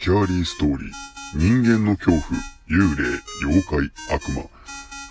[0.00, 0.90] スキャーリーストーリー、
[1.34, 2.22] 人間の恐怖、
[2.70, 4.44] 幽霊、妖怪、悪魔、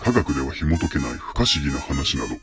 [0.02, 2.34] 科学では紐解けない不可思議な話など、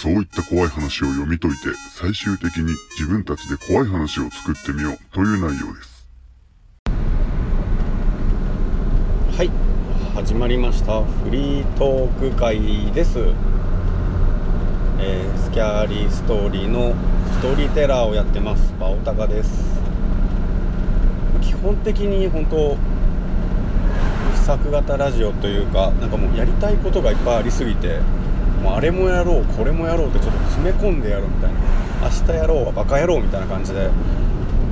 [0.00, 4.98] そういった怖い話を読み解いて、最終的に自分たちで怖い話を作ってみよう。
[5.12, 6.06] という内容です。
[9.36, 9.50] はい。
[10.14, 11.02] 始まりました。
[11.02, 13.18] フリートーク会です、
[15.00, 16.94] えー、スキャーリーストーリーの
[17.32, 18.72] ストーリーテラーをやってます。
[18.78, 19.79] バオタカです。
[21.62, 22.76] 本的に本当
[24.44, 28.00] 作型ラジオというかなんかもうやりたいことがいっぱいありすぎて
[28.62, 31.90] もうあれもやろうこれもやろうってちょっと詰め込んでやるみたいな。
[32.00, 33.90] 明日やろうはバカ野郎みたいな感じで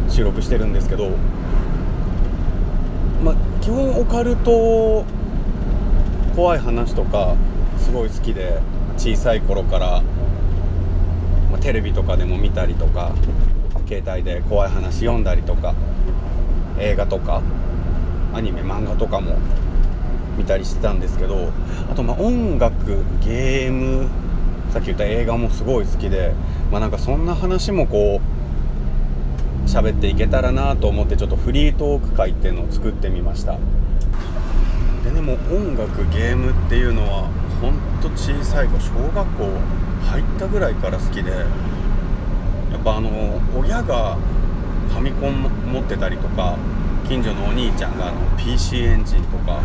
[0.09, 1.11] 収録してるんですけど
[3.23, 5.05] まあ基本オカルト
[6.35, 7.37] 怖い話とか
[7.77, 8.61] すごい好きで
[8.97, 10.03] 小さい頃から、
[11.51, 13.13] まあ、テレビとかでも見たりとか
[13.87, 15.75] 携帯で怖い話読んだりとか
[16.81, 17.43] 映画とか
[18.33, 19.37] アニメ漫画とかも
[20.37, 21.51] 見たりしてたんですけど
[21.91, 24.09] あとま音楽ゲーム
[24.71, 26.33] さっき言った映画もすごい好きで
[26.71, 33.59] まあなんかそんな話もこう喋っていけたらなと思ってちょっとフリートーク会っていうのを作ってみました。
[35.05, 37.29] でねも音楽ゲームっていうのは
[37.61, 39.45] ほんと小さい子小学校
[40.07, 41.47] 入ったぐらいから好きでや
[42.77, 46.59] っぱあの親がァミコン持ってたりとか
[47.09, 49.63] 近所のお兄ちゃんがあの PC エンジンとか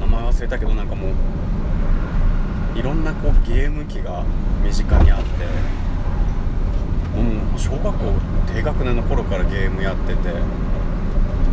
[0.00, 4.24] 名前忘れたけどなんかもういろんなこうゲーム機が
[4.64, 5.28] 身近にあって
[7.18, 7.92] もう小学校
[8.54, 10.30] 低学年の頃からゲームやってて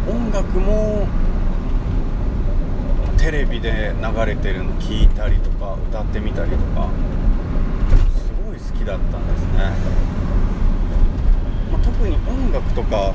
[0.09, 1.07] 音楽も
[3.17, 6.89] テレビで流れてるの聞いたりとか歌ってみたりとか
[8.15, 9.73] すごい好きだったんですね、
[11.83, 13.13] 特に音楽とか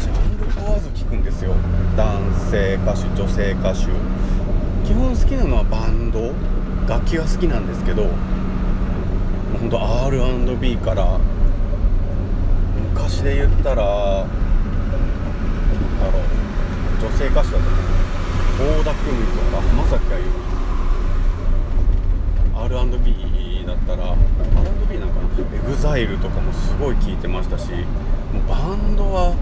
[0.00, 1.54] ジャンル問わず聴くんですよ。
[1.96, 3.86] 男性歌手女性歌手。
[4.86, 6.32] 基本好きなのはバンド。
[6.88, 8.08] 楽器は好きなんですけど
[9.60, 11.20] ほんと R&B から
[12.94, 14.26] 昔で言ったらなん
[16.00, 16.22] だろう。
[17.00, 17.64] 女性歌手だと
[18.58, 20.30] 倖田來未とか浜崎あゆみ。
[22.98, 25.28] R&B だったら R&B なんかな
[25.72, 29.34] EXILE とかもすごい聴いてましたしもうバンドは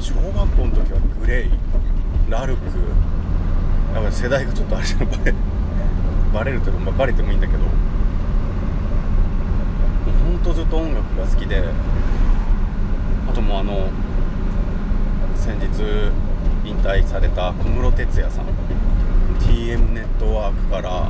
[0.00, 1.50] 小学校の時はグレイ
[2.30, 2.66] ラルク
[3.94, 5.34] やっぱ世代がちょっとあれじゃんバレ
[6.32, 7.70] バレるというかバレてもいいんだけどもう
[10.32, 11.62] ほんとずっと音楽が好きで
[13.28, 13.88] あともうあの
[15.36, 15.66] 先日
[16.64, 18.46] 引退された小室哲哉さん
[19.40, 21.08] TM ネットワークから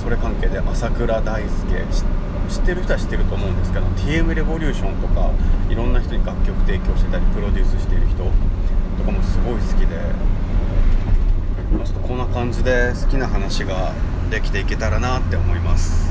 [0.00, 1.48] それ関係で朝倉大輔
[2.48, 5.30] 知ってる人は知ってると思うんですけど TM レボリューションとか
[5.68, 9.96] いろんな人に楽曲提供してたりプロデュースしている人とかもすごい好きで
[11.84, 13.92] ちょっとこんな感じで好きな話が
[14.30, 16.09] できていけたらなって思います。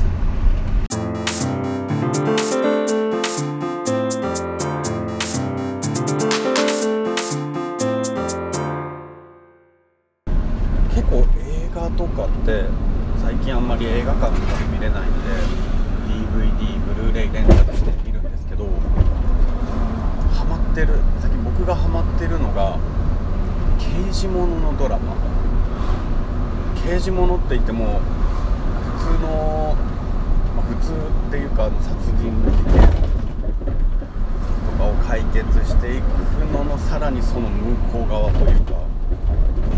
[26.90, 28.00] 刑事ものって言っても
[28.98, 29.76] 普通の、
[30.56, 32.74] まあ、普通っていうか殺人事件
[34.66, 36.04] とかを解決していく
[36.52, 38.72] ののさらにその向こう側というか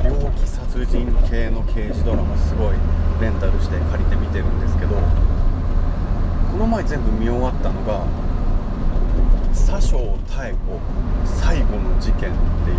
[0.09, 2.77] 猟奇殺人系の刑事ドラマすごい
[3.21, 8.06] レンタルして借りて見てるんですけどこの前全部見終わったのが
[9.53, 10.81] 「佐生妙子
[11.27, 12.34] 最後の事件」っ
[12.65, 12.73] てい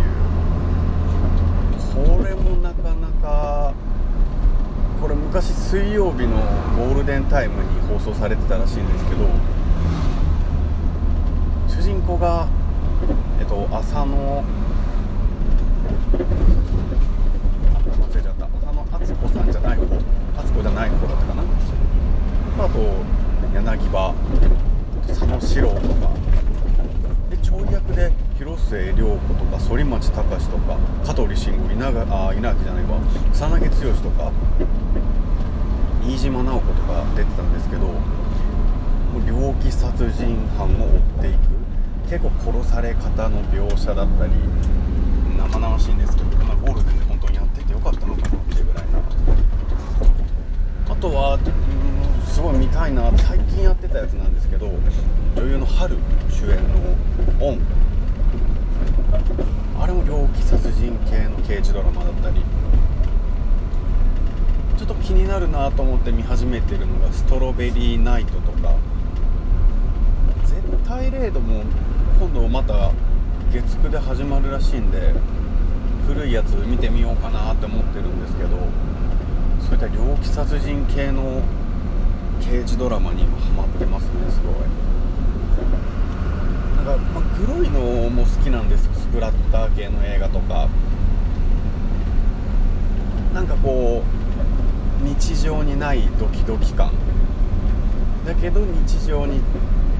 [2.10, 3.72] うこれもなかなか
[5.34, 6.36] 昔水曜日の
[6.76, 9.26] ゴールデンタイムに放送されてたらしいんですけど
[11.66, 12.46] 主人公が
[13.40, 14.44] えっと浅野
[17.74, 18.46] 忘れちゃった。
[18.46, 19.84] 浅野敦子さんじゃない方
[20.38, 21.42] 敦子じゃない方だったかな。
[22.64, 22.78] あと
[23.52, 24.14] 柳葉
[25.08, 26.14] 佐野史郎とか。
[27.28, 33.00] でちょい役で広末涼子とか反町隆史とか香取慎吾稲あ稲垣じゃないわ。
[33.32, 33.68] 草薙剛
[34.00, 34.30] とか。
[36.06, 37.94] 飯島直子とか出てたんですけども
[39.18, 41.38] う猟奇殺人犯を追っていく。
[42.08, 44.32] 結構殺され方の描写だったり
[45.38, 48.98] 生々しいんですけど、まあ、ゴールデンで本当にやっててよかったのかなっていうぐらいな。
[50.90, 54.66] あとはうんすごい見たいな最近やってたやつなんですけど
[55.34, 55.96] 女優の春
[56.28, 56.94] 主演の
[57.40, 57.60] 「オン」
[60.54, 68.74] 殺人系の刑事ドラマだったりょっと気になるなと思って見始めてるのが「ストロベリーナイト」とか
[70.44, 71.62] 「絶対レード」も
[72.20, 72.90] 今度また
[73.50, 75.14] 月9で始まるらしいんで
[76.06, 78.50] 古いやつ見てみようかなって思ってるんですけど
[79.60, 81.40] そういった猟奇殺人系の
[82.42, 84.54] 刑事ドラマに今ハマってますねすごい。
[86.84, 90.68] なんか、まあ、黒いのも好きなんですスプラッター系の映画とか。
[93.34, 94.13] なんかこう
[95.04, 96.90] 日常にないドキドキ感。
[98.26, 99.40] だけど日常に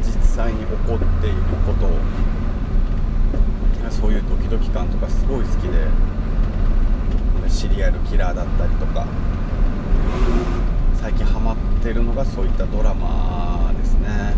[0.03, 1.37] 実際に起こっている
[1.67, 1.87] こと。
[1.87, 1.91] を
[3.91, 5.87] そういうドキドキ感とかすごい好きで。
[7.49, 9.07] シリアルキラーだったりとか。
[10.95, 14.35] 最近ハマってるのがそういったドラマですね。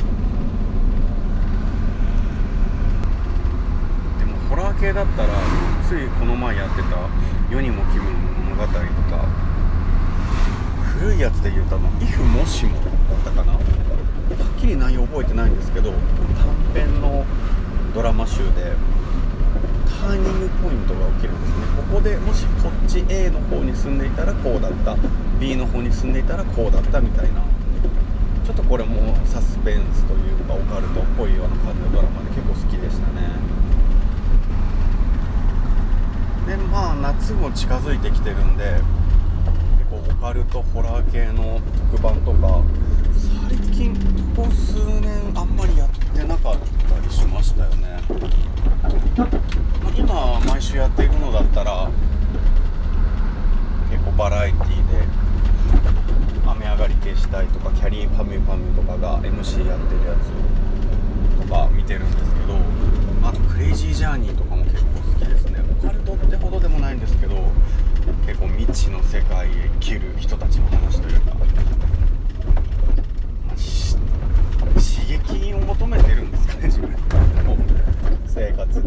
[4.18, 5.28] でもホラー系だったら
[5.88, 7.08] ついこの前やってた
[7.54, 8.02] 「世にも奇妙
[8.50, 8.80] 物語」とか
[11.00, 12.72] 古いやつで言うとあの「if もしも」
[13.24, 13.52] だったかな。
[13.52, 15.92] はっきり内容覚えてないんですけど
[16.74, 17.24] 短編の
[17.94, 18.72] ドラマ集で
[20.02, 21.66] ターニングポイントが起きるんですね。
[21.76, 24.96] ここでもしこっち A の方に住んでいたらこうだった。
[25.38, 27.42] B の方に住んでいたらこうだったみたいな。
[28.44, 33.26] ちょっとこれもサスペンスというかオカルトっぽいような感じのドラマで結構好きでしたね。
[36.46, 38.80] でまあ夏も近づいてきてるんで
[40.26, 41.60] カルトホラー系の
[41.92, 42.60] 特番とか
[43.48, 43.94] 最近
[44.34, 48.00] ここ数年あんまりやってなかったりしましたよね
[49.96, 51.88] 今毎週やっているのだったら
[53.88, 55.04] 結構バラエティーで
[56.44, 62.58] 雨上がり消したいとかキャリーパミュパミュとかが MC やってるやつとか見てるんですけど
[63.22, 64.90] あとクレイジージャーニーとかも結構
[65.20, 67.36] 好きですねオカルトってほどでもないんですけど
[68.24, 69.50] 結構未知の世界へ
[69.80, 71.44] 生きる人たちの話というか、ま
[73.52, 73.96] あし
[74.74, 76.96] 刺激を求めてるんですかね自分の
[78.26, 78.84] 生活に、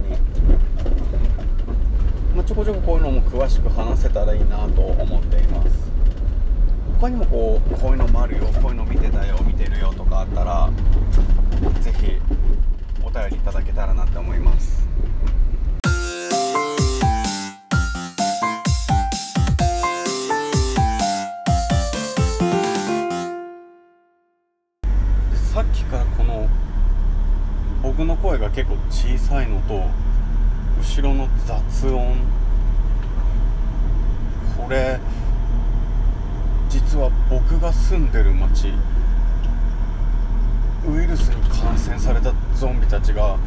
[2.36, 5.90] まあ、ちょこちょここういうのも詳しく話せたらいいなと思っています。
[7.00, 10.70] 他にもこうこういうのもあるよこういうの見てたよ見てるよとかあったら
[11.82, 12.18] 是非
[13.02, 14.88] お便りいただけたらなって思います。
[25.54, 26.48] さっきからこの
[27.82, 29.84] 僕の声が結構小さいのと
[30.80, 32.18] 後ろの雑音
[34.70, 35.00] これ
[36.70, 38.72] 実は僕が住んでる町
[40.88, 43.40] ウイルスに感染されたゾンビたちが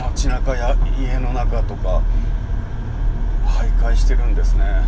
[0.00, 2.00] 街中や家の中とか
[3.44, 4.84] 徘徊してるんですね。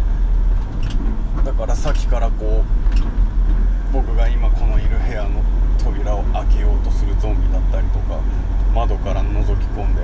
[1.45, 5.43] だからさっきからこう僕が今このいる部屋の
[5.83, 8.21] 扉を開けようとするゾンビだったりとか
[8.73, 10.03] 窓から覗き込んで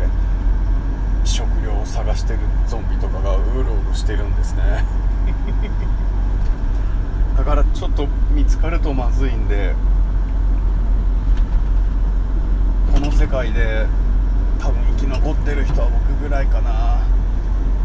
[1.23, 4.85] 食料を探してるゾンビとかがうろうろしてるんですね。
[7.37, 9.75] だからちょっと見つかるとまずいんで
[12.93, 13.87] この世界で
[14.59, 16.99] 多分生き残ってる人は僕ぐらいかな。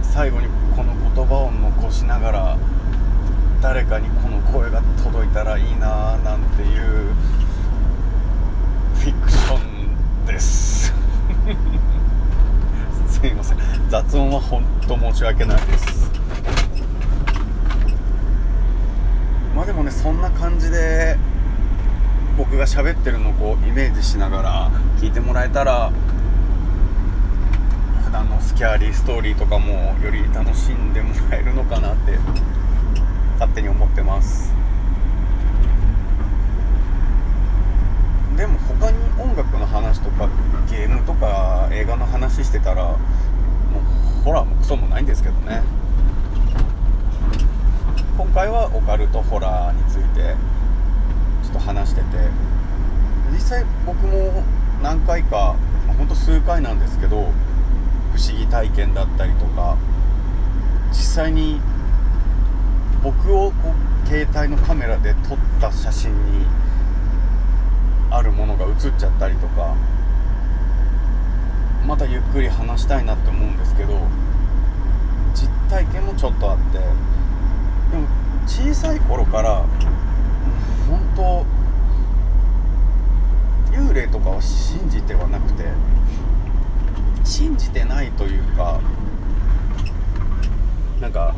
[0.01, 2.57] 最後にこの言葉を残しながら
[3.61, 7.13] 誰かにこの声が届いたらいいななんていう
[8.95, 10.91] フィクションです。
[13.07, 13.57] すいません。
[13.89, 16.11] 雑音は本当申し訳ないです
[19.55, 21.17] まあでもねそんな感じで
[22.37, 24.71] 僕が喋ってるのをこうイメージしながら
[25.01, 25.91] 聞いてもらえたら
[28.05, 32.17] 普段のスキャーリーストーリーとかもより楽しんでもらえるのかなって
[33.33, 34.53] 勝手に思ってます。
[38.37, 40.29] でも他に音楽の話とか
[40.71, 42.95] ゲームとか映画の話してたらも
[44.21, 45.63] うホラーもクソもないんですけどね。
[48.17, 50.35] 今回はオカルトホラーについて
[51.43, 52.57] ちょっと話してて。
[53.31, 54.43] 実際僕も
[54.81, 55.55] 何回か
[55.97, 57.31] ほんと数回なんですけど
[58.13, 59.77] 不思議体験だったりとか
[60.89, 61.59] 実際に
[63.03, 66.45] 僕をこう携帯のカメラで撮った写真に
[68.09, 69.75] あるものが写っちゃったりとか
[71.85, 73.99] またゆっくり話したいなって思うんですけど
[75.33, 76.79] 実体験もちょっとあって
[77.91, 78.07] でも
[78.45, 79.65] 小さい頃から
[80.89, 81.45] 本当
[83.73, 85.63] 幽霊とかは信じてはなくて
[87.23, 88.79] 信じてないというか
[90.99, 91.35] なんか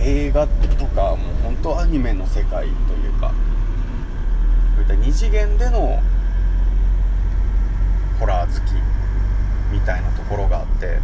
[0.00, 3.32] 映画とかもう本当アニメの世界というか
[4.74, 6.00] そういった二次元での
[8.18, 8.72] ホラー好き
[9.72, 10.98] みたいなところがあって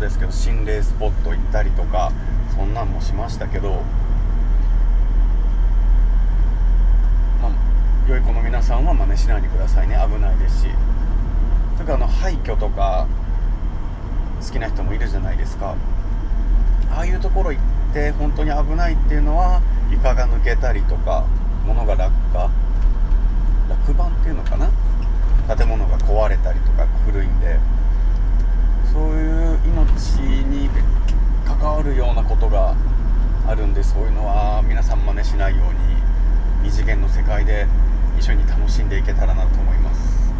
[0.00, 2.10] ですけど心霊スポット行ったりとか
[2.56, 3.82] そんなんもしましたけど、
[7.42, 7.52] ま、
[8.08, 9.96] 良い子の皆さんは真似しないでくださいね。
[10.10, 10.68] 危ないですし。
[11.74, 13.06] それからあの廃墟とか
[14.40, 15.76] 好きな人もいるじゃないですか。
[16.90, 17.62] ああいうところ行っ
[17.94, 21.24] て本当に危ないっていうのは床が抜けたりとか
[21.66, 22.50] 物が落下。
[23.68, 24.70] 落盤っていうのかな？
[25.56, 27.58] 建物が壊れたりとか古いんで。
[28.92, 30.68] そういう命に
[31.44, 32.74] 関わるようなことが
[33.46, 37.66] あるんでそういうのは皆さん真似しないように二次元の世界で
[38.18, 40.32] 一緒に楽しんでいけたらなと思います。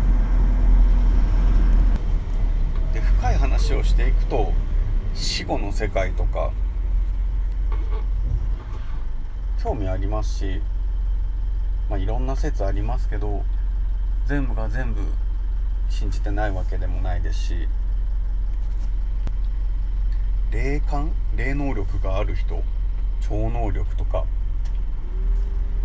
[2.93, 4.53] で深い話をしていくと
[5.15, 6.51] 死後の世界とか
[9.63, 10.61] 興味ありますし
[11.89, 13.45] まあいろんな説ありますけど
[14.27, 15.01] 全部が全部
[15.89, 17.69] 信じてないわけでもないですし
[20.51, 21.13] 霊感？
[21.37, 22.63] 霊能力がある人？
[23.21, 24.25] 超能力とか？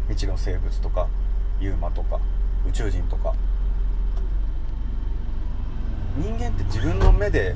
[0.07, 1.07] 未知の生物とか？
[1.59, 2.19] ユーマとか？
[2.67, 3.35] 宇宙人とか？
[6.17, 7.55] 人間って自分の目で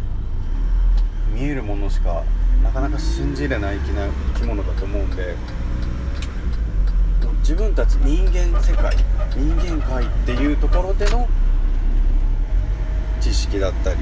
[1.34, 2.24] 見えるものしか
[2.62, 5.36] なかなか信じれないきな生き物だと思うんで
[7.40, 8.96] 自分たち人間世界
[9.32, 11.28] 人間界っていうところでの
[13.22, 14.00] 知識だったり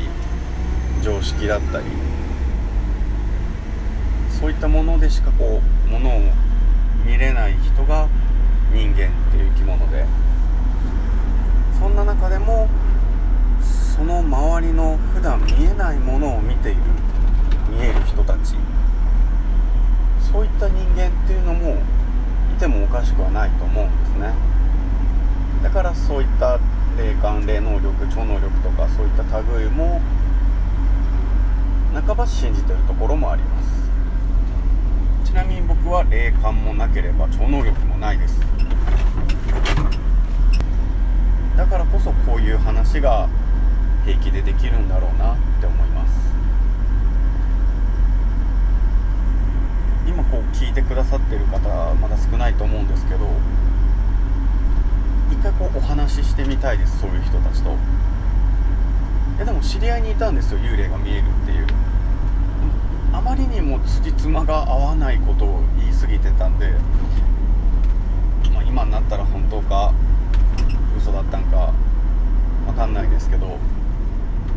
[1.03, 1.85] 常識だったり
[4.47, 6.21] そういったものでしかこうものを
[7.05, 8.07] 見れない人が
[8.71, 8.95] 人間っ
[9.29, 10.05] ていう生き物で。
[11.77, 12.69] そんな中でも
[13.61, 16.81] その周りの普段見えないものを見ている
[17.69, 18.55] 見える人たち。
[20.31, 21.75] そういった人間っていうのも
[22.55, 24.33] いてもおかしくはないと思うんですね。
[25.61, 26.57] だからそういった
[26.97, 29.23] 霊感霊能力超能力とかそういった
[29.59, 29.99] 類も
[31.93, 33.77] 半ば信じてるところもあります。
[35.27, 38.39] ちなみに僕は霊感もなければ超能力もないです。
[41.57, 43.27] だからこそこういう話が
[44.05, 46.13] 平気でできるんだろうなって思います。
[50.07, 51.59] 今こう聞いてくださってる方
[51.95, 53.27] まだ少ないと思うんですけど
[55.29, 57.71] 一回こうお話ししてみたいですそういう人たちと。
[59.35, 61.67] いやでも知り合いにいたんですよ幽霊が見えるっていう。
[63.17, 66.69] あまりにも辻褄が合わないことを言い過ぎてたんで、
[68.53, 69.91] まあ、今になったら本当か
[70.95, 71.73] 嘘だったんか
[72.67, 73.57] 分かんないですけど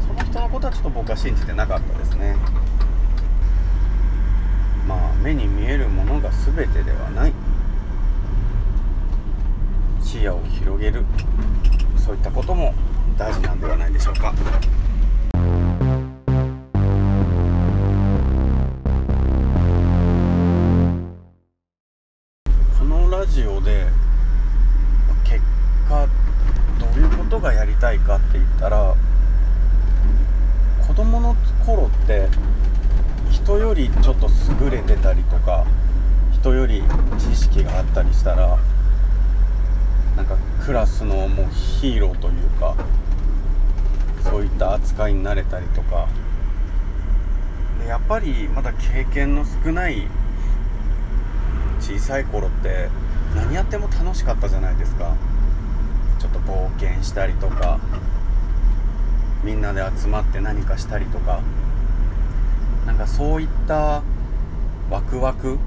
[0.06, 2.36] その人のことはちょっと僕は信じてなかったですね。
[4.86, 7.32] まあ目に見えるものが全てではない。
[10.02, 11.04] 視野を広げる。
[11.96, 12.74] そういったことも
[13.16, 14.34] 大事なんではないでしょうか。
[40.70, 42.76] クラスのもうヒーローというか
[44.22, 46.06] そういった扱いになれたりとか。
[47.80, 50.06] でやっぱりまだ経験の少ない
[51.80, 52.88] 小さい頃って
[53.34, 55.16] 何やっても楽しかったじゃないですか。
[56.20, 57.80] ちょっと冒険したりとか
[59.42, 61.40] みんなで集まって何かしたりとか。
[62.86, 64.04] なんかそういった
[64.88, 65.58] ワクワク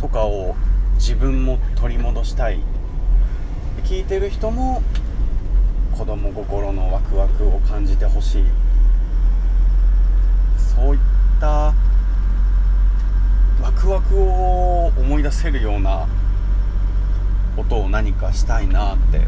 [0.00, 0.56] とかを
[0.96, 2.58] 自分も取り戻したい。
[3.84, 4.82] 聞いてる人も
[5.96, 8.44] 子供心のワクワクを感じてほしい。
[10.58, 11.00] そういっ
[11.40, 11.74] た
[13.62, 16.06] ワクワクを思い出せるような
[17.56, 19.26] ことを何かしたいなって。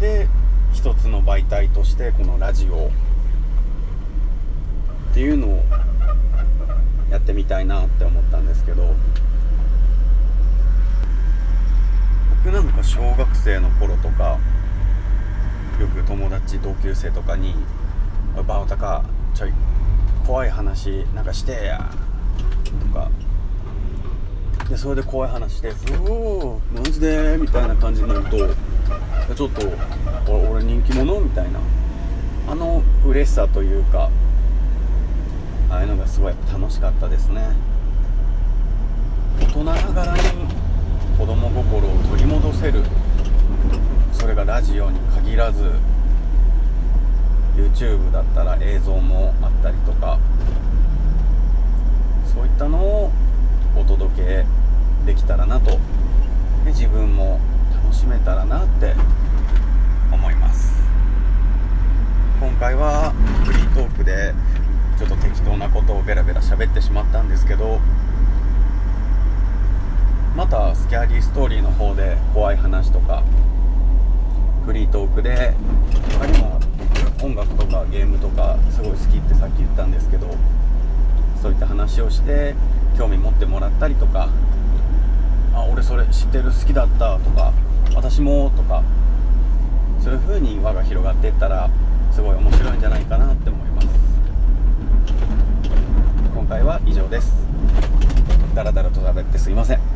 [0.00, 0.28] で
[0.72, 2.90] 一つの媒体としてこのラジオ。
[5.10, 5.64] っていうのを
[7.10, 8.94] やってみたいなって思ったんですけど。
[12.46, 14.38] 僕なんか小学生の頃とか
[15.80, 17.56] よく友達同級生とかに
[18.46, 19.02] 「バオタカ
[19.34, 19.52] ちょい
[20.24, 21.90] 怖い話なんかしてや」
[22.92, 23.10] とか。
[24.68, 28.38] でそれで怖い話して「うおマジで?」みたいな感じになると
[29.34, 31.20] ちょっと俺人気者？
[31.20, 31.58] みたいな。
[32.48, 34.08] あの嬉しさというか
[35.68, 37.40] ああいうのがすごい楽しかったですね。
[39.40, 40.65] 大人ながらに
[41.18, 42.82] 子供心を取り戻せる。
[44.12, 45.72] それがラジオに限らず
[47.56, 50.18] YouTube だったら映像もあったりとか
[52.34, 53.10] そういったのを
[53.76, 54.44] お届け
[55.06, 55.78] できたらなと。
[56.64, 57.40] で自分も
[57.82, 58.94] 楽しめたらなって
[60.12, 60.74] 思います。
[62.40, 63.12] 今回は
[63.44, 64.34] フリートークで
[64.98, 67.80] ちょっと適当なことをベラベラ喋ってしまったんですけど
[70.36, 73.22] またスキャーリーストーリーの方で怖い話とか
[74.66, 75.54] フリートークで
[76.20, 76.60] 他にも
[77.22, 80.28] 音楽とかゲームとかすごい好きってさっき言ったんですけど
[81.40, 82.54] そういった話をして
[82.98, 84.28] 興味持ってもらったりとか
[85.54, 87.54] あ俺それ知ってる好きだったとか
[87.94, 88.82] 私もとか
[90.04, 91.70] そういう風に輪が広がっていったら
[92.12, 93.88] すごい面白いんじゃないかなって思います。
[96.34, 97.32] 今回は以上です。
[98.54, 99.95] ダラダラと喋ってすいません。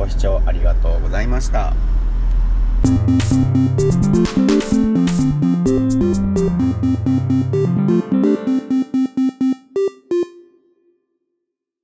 [0.00, 1.74] ご視聴ありがとうございました。